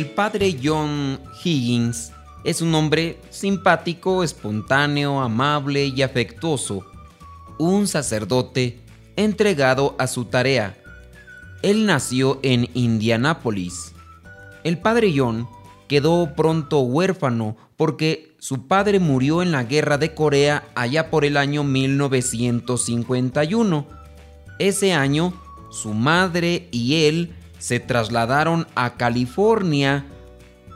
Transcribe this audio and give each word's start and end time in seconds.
El 0.00 0.08
padre 0.12 0.56
John 0.64 1.20
Higgins 1.44 2.12
es 2.42 2.62
un 2.62 2.74
hombre 2.74 3.18
simpático, 3.28 4.24
espontáneo, 4.24 5.20
amable 5.20 5.88
y 5.88 6.00
afectuoso, 6.00 6.86
un 7.58 7.86
sacerdote 7.86 8.80
entregado 9.16 9.94
a 9.98 10.06
su 10.06 10.24
tarea. 10.24 10.78
Él 11.60 11.84
nació 11.84 12.40
en 12.42 12.70
Indianápolis. 12.72 13.92
El 14.64 14.78
padre 14.78 15.12
John 15.14 15.46
quedó 15.86 16.34
pronto 16.34 16.80
huérfano 16.80 17.58
porque 17.76 18.34
su 18.38 18.66
padre 18.66 19.00
murió 19.00 19.42
en 19.42 19.52
la 19.52 19.64
guerra 19.64 19.98
de 19.98 20.14
Corea 20.14 20.66
allá 20.74 21.10
por 21.10 21.26
el 21.26 21.36
año 21.36 21.62
1951. 21.62 23.86
Ese 24.58 24.94
año, 24.94 25.34
su 25.70 25.92
madre 25.92 26.68
y 26.70 27.04
él 27.04 27.34
se 27.60 27.78
trasladaron 27.78 28.66
a 28.74 28.96
California, 28.96 30.04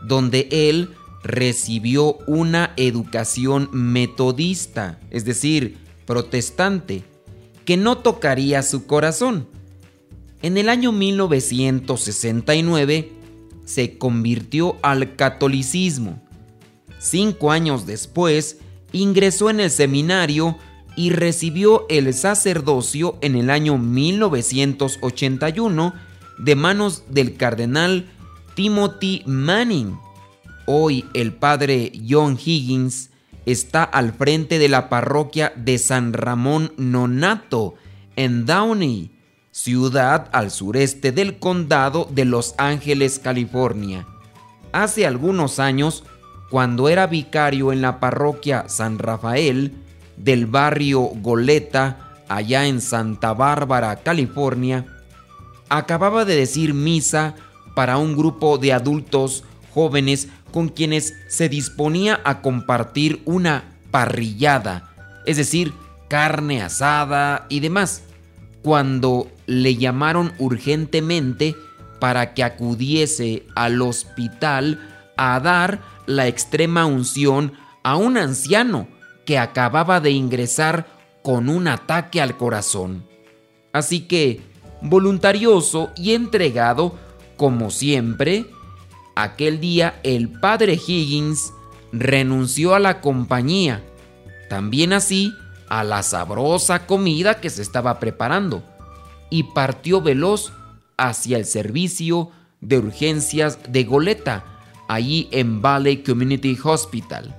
donde 0.06 0.46
él 0.52 0.90
recibió 1.24 2.18
una 2.26 2.72
educación 2.76 3.68
metodista, 3.72 5.00
es 5.10 5.24
decir, 5.24 5.78
protestante, 6.06 7.02
que 7.64 7.76
no 7.78 7.98
tocaría 7.98 8.62
su 8.62 8.86
corazón. 8.86 9.48
En 10.42 10.58
el 10.58 10.68
año 10.68 10.92
1969 10.92 13.12
se 13.64 13.96
convirtió 13.96 14.76
al 14.82 15.16
catolicismo. 15.16 16.22
Cinco 16.98 17.50
años 17.50 17.86
después 17.86 18.58
ingresó 18.92 19.48
en 19.48 19.60
el 19.60 19.70
seminario 19.70 20.58
y 20.96 21.08
recibió 21.10 21.86
el 21.88 22.12
sacerdocio 22.12 23.16
en 23.22 23.36
el 23.36 23.48
año 23.48 23.78
1981 23.78 25.94
de 26.38 26.56
manos 26.56 27.04
del 27.08 27.36
cardenal 27.36 28.10
Timothy 28.54 29.22
Manning. 29.26 29.98
Hoy 30.66 31.04
el 31.14 31.32
padre 31.32 31.92
John 32.08 32.38
Higgins 32.42 33.10
está 33.46 33.84
al 33.84 34.12
frente 34.12 34.58
de 34.58 34.68
la 34.68 34.88
parroquia 34.88 35.52
de 35.56 35.78
San 35.78 36.12
Ramón 36.12 36.72
Nonato 36.76 37.74
en 38.16 38.46
Downey, 38.46 39.10
ciudad 39.50 40.28
al 40.32 40.50
sureste 40.50 41.12
del 41.12 41.38
condado 41.38 42.08
de 42.10 42.24
Los 42.24 42.54
Ángeles, 42.58 43.18
California. 43.18 44.06
Hace 44.72 45.06
algunos 45.06 45.58
años, 45.58 46.04
cuando 46.50 46.88
era 46.88 47.06
vicario 47.06 47.72
en 47.72 47.82
la 47.82 48.00
parroquia 48.00 48.68
San 48.68 48.98
Rafael 48.98 49.72
del 50.16 50.46
barrio 50.46 51.00
Goleta, 51.00 52.24
allá 52.28 52.66
en 52.66 52.80
Santa 52.80 53.34
Bárbara, 53.34 53.96
California, 53.96 54.86
acababa 55.68 56.24
de 56.24 56.36
decir 56.36 56.74
misa 56.74 57.34
para 57.74 57.98
un 57.98 58.16
grupo 58.16 58.58
de 58.58 58.72
adultos 58.72 59.44
jóvenes 59.72 60.28
con 60.52 60.68
quienes 60.68 61.14
se 61.28 61.48
disponía 61.48 62.20
a 62.24 62.40
compartir 62.40 63.20
una 63.24 63.64
parrillada, 63.90 64.92
es 65.26 65.36
decir, 65.36 65.72
carne 66.08 66.62
asada 66.62 67.46
y 67.48 67.60
demás, 67.60 68.02
cuando 68.62 69.28
le 69.46 69.76
llamaron 69.76 70.32
urgentemente 70.38 71.56
para 71.98 72.34
que 72.34 72.44
acudiese 72.44 73.44
al 73.54 73.82
hospital 73.82 74.80
a 75.16 75.40
dar 75.40 75.80
la 76.06 76.26
extrema 76.26 76.86
unción 76.86 77.52
a 77.82 77.96
un 77.96 78.16
anciano 78.16 78.88
que 79.24 79.38
acababa 79.38 80.00
de 80.00 80.10
ingresar 80.10 80.86
con 81.22 81.48
un 81.48 81.68
ataque 81.68 82.20
al 82.20 82.36
corazón. 82.36 83.06
Así 83.72 84.02
que, 84.02 84.40
voluntarioso 84.84 85.90
y 85.96 86.12
entregado, 86.12 86.94
como 87.36 87.70
siempre, 87.70 88.46
aquel 89.16 89.58
día 89.58 89.98
el 90.02 90.28
padre 90.28 90.74
Higgins 90.74 91.52
renunció 91.90 92.74
a 92.74 92.78
la 92.78 93.00
compañía, 93.00 93.82
también 94.50 94.92
así 94.92 95.32
a 95.68 95.84
la 95.84 96.02
sabrosa 96.02 96.86
comida 96.86 97.40
que 97.40 97.50
se 97.50 97.62
estaba 97.62 97.98
preparando, 97.98 98.62
y 99.30 99.44
partió 99.54 100.02
veloz 100.02 100.52
hacia 100.98 101.38
el 101.38 101.46
servicio 101.46 102.30
de 102.60 102.78
urgencias 102.78 103.58
de 103.68 103.84
Goleta, 103.84 104.44
allí 104.86 105.28
en 105.32 105.62
Valley 105.62 106.02
Community 106.02 106.58
Hospital. 106.62 107.34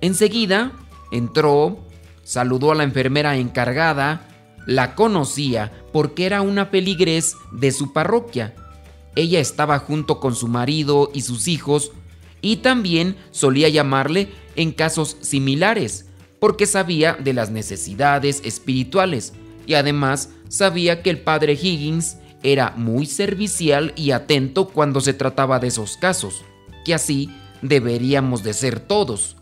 Enseguida 0.00 0.72
entró, 1.12 1.78
saludó 2.24 2.72
a 2.72 2.74
la 2.74 2.84
enfermera 2.84 3.36
encargada, 3.36 4.27
la 4.68 4.94
conocía 4.94 5.72
porque 5.94 6.26
era 6.26 6.42
una 6.42 6.70
peligrés 6.70 7.36
de 7.52 7.72
su 7.72 7.94
parroquia. 7.94 8.54
Ella 9.16 9.40
estaba 9.40 9.78
junto 9.78 10.20
con 10.20 10.34
su 10.34 10.46
marido 10.46 11.10
y 11.14 11.22
sus 11.22 11.48
hijos 11.48 11.90
y 12.42 12.56
también 12.56 13.16
solía 13.30 13.70
llamarle 13.70 14.28
en 14.56 14.72
casos 14.72 15.16
similares 15.22 16.04
porque 16.38 16.66
sabía 16.66 17.14
de 17.14 17.32
las 17.32 17.50
necesidades 17.50 18.42
espirituales 18.44 19.32
y 19.66 19.72
además 19.72 20.28
sabía 20.50 21.02
que 21.02 21.08
el 21.08 21.22
padre 21.22 21.54
Higgins 21.54 22.18
era 22.42 22.74
muy 22.76 23.06
servicial 23.06 23.94
y 23.96 24.10
atento 24.10 24.68
cuando 24.68 25.00
se 25.00 25.14
trataba 25.14 25.60
de 25.60 25.68
esos 25.68 25.96
casos, 25.96 26.44
que 26.84 26.92
así 26.92 27.30
deberíamos 27.62 28.42
de 28.42 28.52
ser 28.52 28.80
todos. 28.80 29.38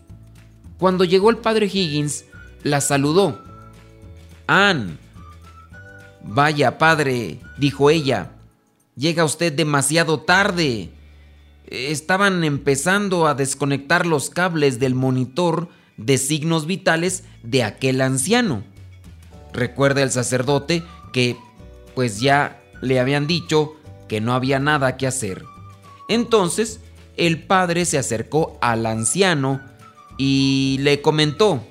Cuando 0.77 1.03
llegó 1.03 1.29
el 1.29 1.37
padre 1.37 1.65
Higgins, 1.65 2.23
la 2.63 2.79
saludó. 2.79 3.43
Ann, 4.47 4.97
Vaya, 6.27 6.77
padre, 6.77 7.39
dijo 7.57 7.89
ella, 7.89 8.31
llega 8.95 9.23
usted 9.23 9.53
demasiado 9.53 10.19
tarde. 10.19 10.89
Estaban 11.67 12.43
empezando 12.43 13.27
a 13.27 13.33
desconectar 13.33 14.05
los 14.05 14.29
cables 14.29 14.79
del 14.79 14.93
monitor 14.93 15.69
de 15.95 16.17
signos 16.17 16.65
vitales 16.65 17.23
de 17.43 17.63
aquel 17.63 18.01
anciano. 18.01 18.63
Recuerda 19.53 20.03
el 20.03 20.11
sacerdote 20.11 20.83
que 21.13 21.37
pues 21.95 22.19
ya 22.19 22.61
le 22.81 22.99
habían 22.99 23.25
dicho 23.25 23.75
que 24.07 24.21
no 24.21 24.33
había 24.33 24.59
nada 24.59 24.97
que 24.97 25.07
hacer. 25.07 25.43
Entonces 26.09 26.81
el 27.15 27.43
padre 27.43 27.85
se 27.85 27.97
acercó 27.97 28.57
al 28.61 28.85
anciano 28.85 29.61
y 30.17 30.77
le 30.81 31.01
comentó, 31.01 31.65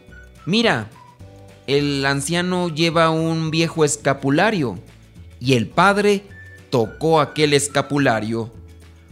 mira, 0.44 0.90
el 1.66 2.04
anciano 2.06 2.68
lleva 2.68 3.10
un 3.10 3.50
viejo 3.50 3.84
escapulario 3.84 4.78
y 5.40 5.54
el 5.54 5.66
padre 5.66 6.24
tocó 6.70 7.20
aquel 7.20 7.54
escapulario. 7.54 8.52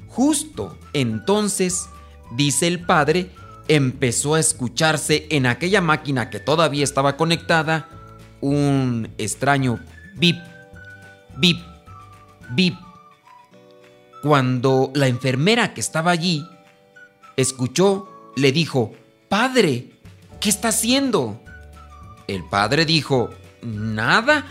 Justo 0.09 0.79
entonces, 0.93 1.89
dice 2.37 2.69
el 2.69 2.81
padre, 2.81 3.31
empezó 3.69 4.35
a 4.35 4.41
escucharse 4.41 5.27
en 5.31 5.47
aquella 5.47 5.81
máquina 5.81 6.31
que 6.31 6.41
todavía 6.41 6.85
estaba 6.85 7.17
conectada 7.17 7.89
un 8.41 9.11
extraño 9.19 9.81
bip, 10.17 10.37
bip, 11.37 11.59
bip. 12.51 12.75
Cuando 14.23 14.91
la 14.95 15.09
enfermera 15.09 15.75
que 15.75 15.81
estaba 15.81 16.11
allí 16.11 16.47
escuchó, 17.37 18.09
le 18.37 18.53
dijo, 18.53 18.93
Padre, 19.29 19.91
¿qué 20.41 20.49
está 20.49 20.69
haciendo? 20.69 21.41
El 22.27 22.45
padre 22.45 22.85
dijo, 22.85 23.31
nada, 23.63 24.47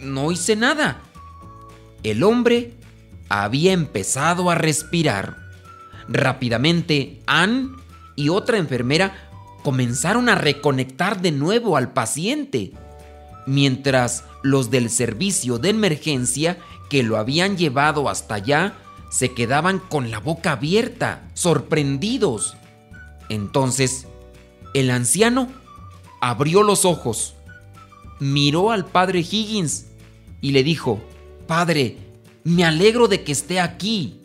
no 0.00 0.30
hice 0.30 0.56
nada. 0.56 1.00
El 2.02 2.22
hombre 2.22 2.74
había 3.28 3.72
empezado 3.72 4.50
a 4.50 4.54
respirar. 4.54 5.36
Rápidamente, 6.08 7.22
Ann 7.26 7.76
y 8.16 8.28
otra 8.28 8.58
enfermera 8.58 9.30
comenzaron 9.62 10.28
a 10.28 10.34
reconectar 10.34 11.22
de 11.22 11.32
nuevo 11.32 11.76
al 11.76 11.92
paciente, 11.92 12.72
mientras 13.46 14.24
los 14.42 14.70
del 14.70 14.90
servicio 14.90 15.58
de 15.58 15.70
emergencia 15.70 16.58
que 16.90 17.02
lo 17.02 17.16
habían 17.16 17.56
llevado 17.56 18.10
hasta 18.10 18.34
allá 18.34 18.74
se 19.14 19.32
quedaban 19.32 19.78
con 19.78 20.10
la 20.10 20.18
boca 20.18 20.52
abierta, 20.52 21.22
sorprendidos. 21.34 22.56
Entonces, 23.28 24.08
el 24.74 24.90
anciano 24.90 25.48
abrió 26.24 26.62
los 26.62 26.86
ojos, 26.86 27.34
miró 28.18 28.70
al 28.70 28.86
padre 28.86 29.18
Higgins 29.20 29.88
y 30.40 30.52
le 30.52 30.62
dijo, 30.62 30.98
Padre, 31.46 31.98
me 32.44 32.64
alegro 32.64 33.08
de 33.08 33.22
que 33.24 33.32
esté 33.32 33.60
aquí. 33.60 34.20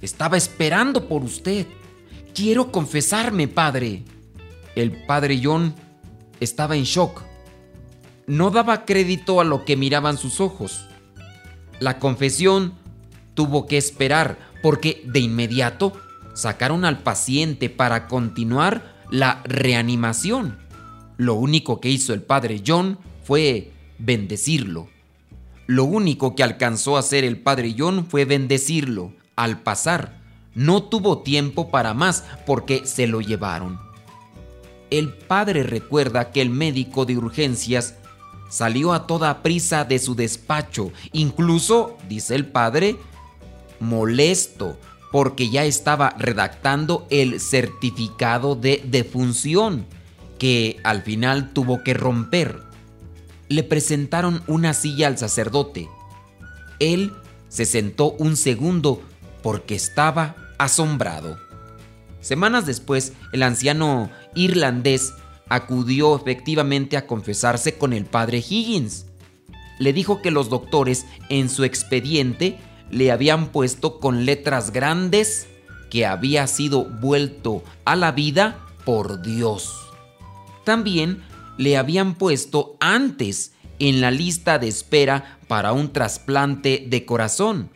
Estaba 0.00 0.36
esperando 0.36 1.08
por 1.08 1.24
usted. 1.24 1.66
Quiero 2.32 2.70
confesarme, 2.70 3.48
padre. 3.48 4.04
El 4.76 5.04
padre 5.04 5.40
John 5.42 5.74
estaba 6.38 6.76
en 6.76 6.84
shock. 6.84 7.24
No 8.28 8.52
daba 8.52 8.84
crédito 8.84 9.40
a 9.40 9.44
lo 9.44 9.64
que 9.64 9.76
miraban 9.76 10.18
sus 10.18 10.40
ojos. 10.40 10.86
La 11.80 11.98
confesión 11.98 12.74
tuvo 13.34 13.66
que 13.66 13.78
esperar 13.78 14.38
porque 14.62 15.02
de 15.04 15.18
inmediato 15.18 15.92
sacaron 16.34 16.84
al 16.84 17.00
paciente 17.00 17.68
para 17.68 18.06
continuar 18.06 18.94
la 19.10 19.42
reanimación. 19.44 20.64
Lo 21.16 21.34
único 21.34 21.80
que 21.80 21.88
hizo 21.88 22.12
el 22.12 22.22
padre 22.22 22.62
John 22.66 22.98
fue 23.24 23.72
bendecirlo. 23.98 24.88
Lo 25.66 25.84
único 25.84 26.34
que 26.34 26.42
alcanzó 26.42 26.96
a 26.96 27.00
hacer 27.00 27.24
el 27.24 27.38
padre 27.40 27.74
John 27.76 28.06
fue 28.06 28.24
bendecirlo. 28.24 29.12
al 29.34 29.60
pasar, 29.60 30.18
no 30.54 30.84
tuvo 30.84 31.18
tiempo 31.18 31.70
para 31.70 31.92
más 31.92 32.24
porque 32.46 32.86
se 32.86 33.06
lo 33.06 33.20
llevaron. 33.20 33.78
El 34.88 35.12
padre 35.12 35.62
recuerda 35.62 36.30
que 36.30 36.40
el 36.40 36.48
médico 36.48 37.04
de 37.04 37.18
urgencias 37.18 37.96
salió 38.48 38.94
a 38.94 39.06
toda 39.06 39.42
prisa 39.42 39.84
de 39.84 39.98
su 39.98 40.14
despacho, 40.14 40.90
incluso, 41.12 41.98
dice 42.08 42.34
el 42.34 42.46
padre, 42.46 42.96
molesto 43.78 44.78
porque 45.12 45.50
ya 45.50 45.64
estaba 45.64 46.10
redactando 46.18 47.06
el 47.10 47.40
certificado 47.40 48.54
de 48.54 48.82
defunción 48.86 49.86
que 50.38 50.80
al 50.84 51.02
final 51.02 51.52
tuvo 51.52 51.82
que 51.82 51.94
romper. 51.94 52.60
Le 53.48 53.62
presentaron 53.62 54.42
una 54.46 54.74
silla 54.74 55.06
al 55.06 55.18
sacerdote. 55.18 55.88
Él 56.78 57.12
se 57.48 57.64
sentó 57.64 58.12
un 58.12 58.36
segundo 58.36 59.00
porque 59.42 59.74
estaba 59.74 60.36
asombrado. 60.58 61.38
Semanas 62.20 62.66
después, 62.66 63.12
el 63.32 63.42
anciano 63.42 64.10
irlandés 64.34 65.12
acudió 65.48 66.16
efectivamente 66.16 66.96
a 66.96 67.06
confesarse 67.06 67.78
con 67.78 67.92
el 67.92 68.04
padre 68.04 68.38
Higgins. 68.38 69.06
Le 69.78 69.92
dijo 69.92 70.22
que 70.22 70.30
los 70.30 70.50
doctores 70.50 71.06
en 71.28 71.48
su 71.48 71.64
expediente 71.64 72.58
le 72.90 73.12
habían 73.12 73.52
puesto 73.52 74.00
con 74.00 74.24
letras 74.24 74.72
grandes 74.72 75.46
que 75.90 76.04
había 76.04 76.46
sido 76.46 76.84
vuelto 76.84 77.62
a 77.84 77.94
la 77.94 78.12
vida 78.12 78.58
por 78.84 79.22
Dios. 79.22 79.85
También 80.66 81.22
le 81.58 81.76
habían 81.76 82.16
puesto 82.16 82.76
antes 82.80 83.52
en 83.78 84.00
la 84.00 84.10
lista 84.10 84.58
de 84.58 84.66
espera 84.66 85.38
para 85.46 85.72
un 85.72 85.92
trasplante 85.92 86.84
de 86.88 87.06
corazón. 87.06 87.70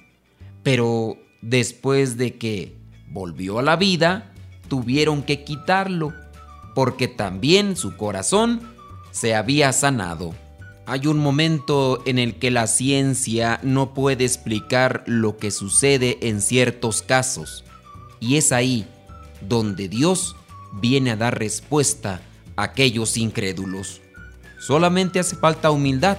Pero 0.64 1.16
después 1.40 2.16
de 2.16 2.36
que 2.36 2.76
volvió 3.08 3.60
a 3.60 3.62
la 3.62 3.76
vida, 3.76 4.32
tuvieron 4.66 5.22
que 5.22 5.44
quitarlo, 5.44 6.12
porque 6.74 7.06
también 7.06 7.76
su 7.76 7.96
corazón 7.96 8.60
se 9.12 9.36
había 9.36 9.72
sanado. 9.72 10.34
Hay 10.84 11.06
un 11.06 11.18
momento 11.18 12.02
en 12.06 12.18
el 12.18 12.40
que 12.40 12.50
la 12.50 12.66
ciencia 12.66 13.60
no 13.62 13.94
puede 13.94 14.24
explicar 14.24 15.04
lo 15.06 15.36
que 15.36 15.52
sucede 15.52 16.18
en 16.22 16.40
ciertos 16.40 17.02
casos, 17.02 17.62
y 18.18 18.34
es 18.34 18.50
ahí 18.50 18.84
donde 19.48 19.86
Dios 19.88 20.34
viene 20.72 21.12
a 21.12 21.16
dar 21.16 21.38
respuesta 21.38 22.20
aquellos 22.62 23.16
incrédulos. 23.16 24.00
Solamente 24.58 25.18
hace 25.18 25.36
falta 25.36 25.70
humildad 25.70 26.18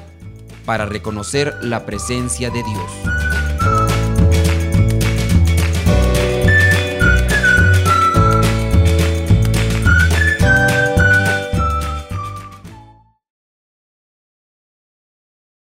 para 0.65 0.85
reconocer 0.85 1.55
la 1.61 1.85
presencia 1.85 2.49
de 2.49 2.63
Dios. 2.63 3.40